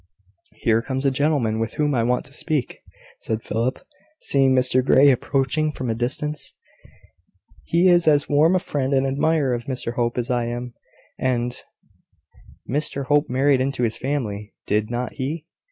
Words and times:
"Here 0.61 0.81
comes 0.81 1.05
a 1.05 1.11
gentleman 1.11 1.59
with 1.59 1.75
whom 1.75 1.93
I 1.93 2.01
want 2.01 2.25
to 2.25 2.33
speak," 2.33 2.79
said 3.19 3.43
Philip, 3.43 3.77
seeing 4.19 4.55
Mr 4.55 4.83
Grey 4.83 5.11
approaching 5.11 5.71
from 5.71 5.91
a 5.91 5.93
distance. 5.93 6.55
"He 7.65 7.87
is 7.87 8.07
as 8.07 8.27
warm 8.27 8.55
a 8.55 8.59
friend 8.59 8.95
and 8.95 9.05
admirer 9.05 9.53
of 9.53 9.65
Mr 9.65 9.93
Hope 9.93 10.17
as 10.17 10.31
I 10.31 10.45
am; 10.45 10.73
and" 11.19 11.55
"Mr 12.67 13.05
Hope 13.05 13.29
married 13.29 13.61
into 13.61 13.83
his 13.83 13.99
family, 13.99 14.55
did 14.65 14.89
not 14.89 15.11
he?" 15.13 15.45